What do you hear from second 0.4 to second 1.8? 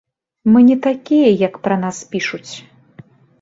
Мы не такія, як пра